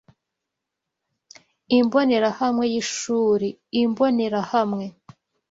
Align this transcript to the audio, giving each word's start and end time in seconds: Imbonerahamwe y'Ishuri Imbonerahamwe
Imbonerahamwe 1.79 2.65
y'Ishuri 2.73 3.49
Imbonerahamwe 3.81 4.85